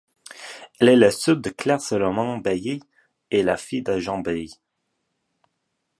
[0.79, 2.79] Elle est la sœur de Claire Salomon-Bayet
[3.29, 4.49] et la fille de Jean Bayet.